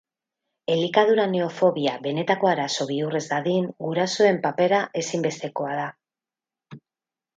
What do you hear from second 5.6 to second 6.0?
da.